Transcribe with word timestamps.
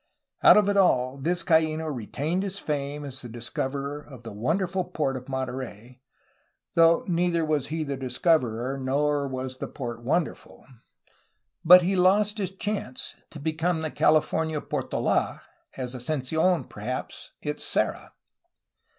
Out 0.41 0.57
of 0.57 0.67
it 0.67 0.77
all, 0.77 1.19
Vizcafno 1.19 1.85
retained 1.95 2.41
his 2.41 2.57
fame 2.57 3.05
as 3.05 3.21
the 3.21 3.29
discoverer 3.29 3.99
of 4.01 4.23
the 4.23 4.33
wonderful 4.33 4.83
port 4.83 5.15
of 5.15 5.29
Monterey,— 5.29 6.01
though 6.75 7.05
neither 7.07 7.45
was 7.45 7.67
he 7.67 7.83
the 7.83 7.95
discoverer 7.97 8.79
nor 8.79 9.27
was 9.27 9.57
the 9.57 9.67
port 9.67 10.01
wonderful,— 10.03 10.65
but 11.63 11.83
he 11.83 11.95
lost 11.95 12.39
his 12.39 12.49
chance 12.49 13.13
to 13.29 13.39
become 13.39 13.81
the 13.81 13.91
California 13.91 14.59
Portold, 14.59 15.37
as 15.77 15.93
Ascensi6n, 15.93 16.67
perhaps, 16.67 17.33
its 17.43 17.63
Serra. 17.63 18.13